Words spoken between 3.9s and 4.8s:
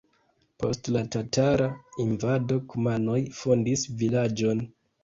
vilaĝon.